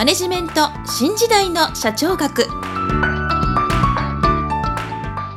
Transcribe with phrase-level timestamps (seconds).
[0.00, 2.46] マネジメント新時代の社長学。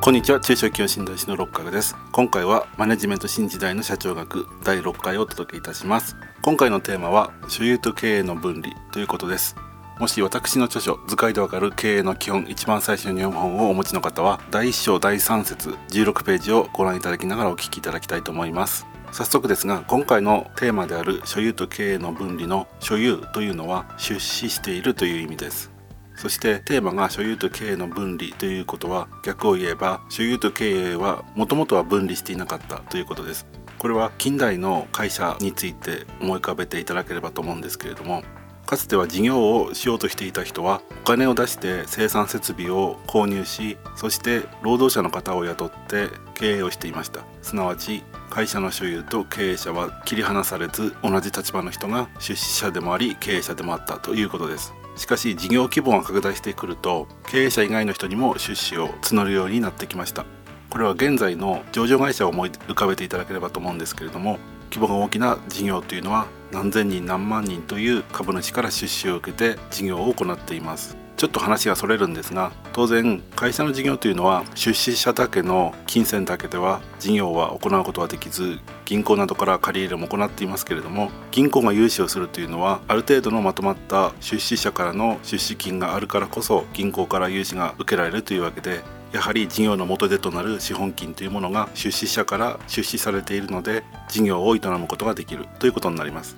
[0.00, 0.38] こんにちは。
[0.38, 1.96] 中小企業診断士の六角です。
[2.12, 6.14] 今回はマネジメント新時代の社長学第6回をお届けいたします。
[6.42, 9.56] 今回のテーマは所有と経営の分離ということです。
[9.98, 18.86] もし私の著書図解でわかる経営の基本一番最初の入本をお持ちの方は第1章第3節16ページをご覧いただきながらお聞きいただきたいと思います。
[19.12, 25.70] 早速ですが今回のテーマである所有と経営の分離の所有というのは出資しているという意味です。
[26.16, 33.46] そしてテーマが所有と経営の分離ということは逆を言えば所有と経営はもともとは分離していなかったということです。
[33.78, 38.22] これは近代の会社について思い浮かべていただければと思うんですけれども
[38.66, 47.24] かつては事業をしようとしていた人はお金を出して生産設備を購入しそして労働者の方を雇って経営をしていました。
[47.42, 54.72] すなわち会社の所有と経営者は切り離されず同じ立場の人が出資者でもあり経営者でもあったということです。
[54.96, 60.24] しかし事業規模が拡大してくると経営者以外の人にも出資を募るようになってきました。
[60.70, 64.38] これは現在の上場会社を思い浮かべていただければと思うんですけれども
[64.72, 70.96] 規模が大きな事業というのは何千人何万人という株主から出資を受けて事業を行っています。
[71.22, 88.80] ちょっと話がそれるんですが当然会社の事業というのは出資者だけの金銭だけでは事業は行うことはできず銀行などから借り入れも行っていますけれども銀行が融資をするというのはある程度のまとまった出資者からの出資金があるからこそ銀行から融資が受けられるというわけで
[89.12, 96.36] やはり事業の元手となる資本金というものが出資者から出資されているので事業を営むことができるということになります。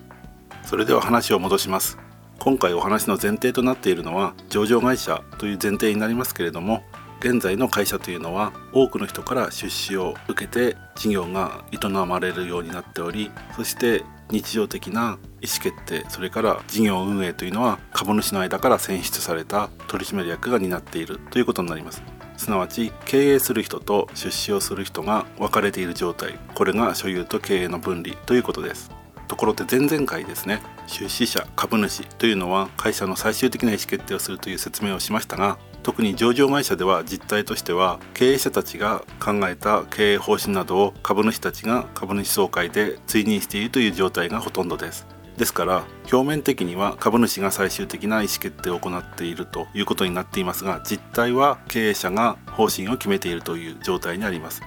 [0.65, 1.99] それでは話を戻します。
[2.41, 6.83] 今回お話の前提となっているのは上場会社という前提になりますけれども
[7.21, 22.03] 現在の会社というのは多くの人から出資を受けて事業が営まれるようになっておりそして日常的な意思決定それから事業運営というのは株主の間から選出された取締役が担っているということになります。
[22.45, 26.39] すなわち経営する人と出資をする人が分かれている状態。
[26.55, 28.91] これが所有と経営の分離ということです。
[29.27, 30.61] ところで前々回ですね。
[30.87, 45.07] 出資者株主というのは会社の最終的な意思決定をするという説明をしましたが特に上場会社では実態としては経営者たちが考えた経営方針などを株主たちが株主総会で追認しているという状態がほとんどです。
[45.37, 54.63] ですから表面的には株主が最終的な意思決定を行っているということになっていますが実態は経営者が方針を決めているという状態にあります。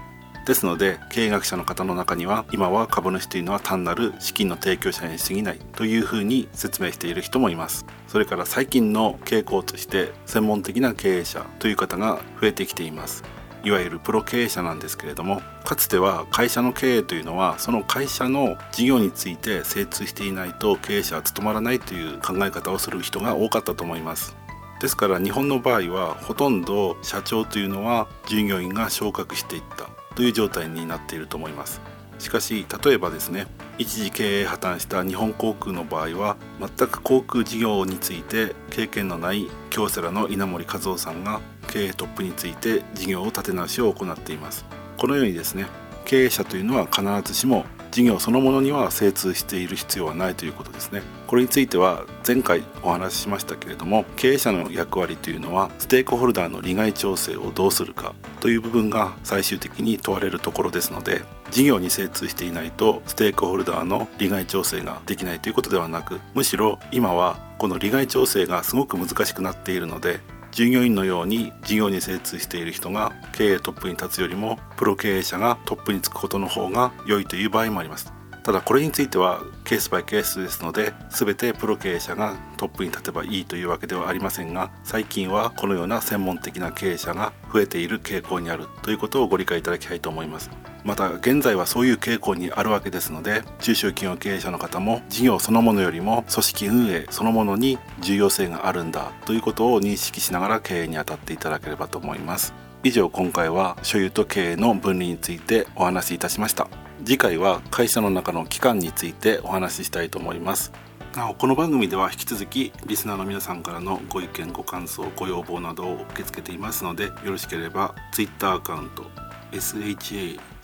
[0.45, 7.85] ですので経営学者の方の中には今は株主というのは単なる資金の提供者に過ぎないというふうに説明している人もいます。
[8.07, 13.25] それから最近の傾向として専門的な経営者という方が増えてきています。
[13.63, 24.35] いわゆるプロ経営者なんですけれどもかつては会社の経営というのはその会社の事業について精通していないと経営者は務まらないという考え方をする人が多かったと思います。
[24.79, 31.81] ですから日本の場合はほとんど社長というのは従業員が昇格していったという状態になっていると思います。
[32.19, 33.47] しかし例えばですね
[33.77, 44.65] 一時経営破綻した日本航空の場合は全く航空事業について経験のない京セラの稲森和夫さんが経営トップについて事業を立て直しを行っています。
[44.97, 45.67] このようにですね
[46.05, 51.01] 経営者というのは必ずしも事業そのものには精通している必要はないということですね。
[51.27, 70.21] これについては前回お話ししましたけれども経営者の役割というのはステークホルダーの利害調整をどうするかという部分が最終的に問われるところですので事業に精通していないとステークホルダーの利害調整ができないということではなくむしろ今はこの利害調整がすごく難しくなっているので
[70.57, 78.11] 従業員のように事業に精通している人が経営トップに立つよりもプロ経営者がトップにつくことの方が良いという場合もあります。
[78.43, 90.49] ただこれについてはケースバイケースですので全てプロ経営者がトップに立てばいいというわけではありませんが最近はこのような専門的な経営者が増えている傾向にあるということをご理解いただきたいと思います。
[90.87, 102.53] また現在はそういう傾向にあるわけですので中小企業経営者の方も事業そのものよりも組織運営そのものに重要性があるんだということを認識しながら経営に当たっていただければと思います。
[102.85, 106.69] 以上今回は所有と経営の分離についてお話しいたしました。
[107.03, 110.71] 次回は会社の中の機関についてお話ししたいと思います。
[111.17, 120.57] なおこの番組では引き続きリスナーの皆さんからのご意見ご感想ご要望などを受け付けていますのでよろしければ Twitter アカウント SHACHOUGAKU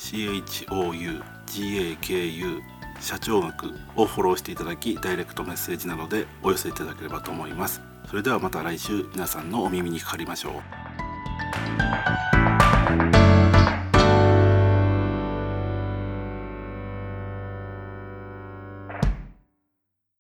[2.99, 7.81] 社長枠をフォローしていただきダイレクトメッセージなどでお寄せいただければと思います。
[8.09, 10.61] それではまた来週皆さんのお耳にかかりましょ
[13.19, 13.22] う。